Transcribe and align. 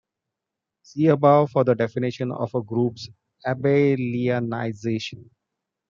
See 0.81 1.05
above 1.05 1.51
for 1.51 1.63
the 1.63 1.75
definition 1.75 2.31
of 2.31 2.55
a 2.55 2.63
group's 2.63 3.07
abelianization. 3.45 5.29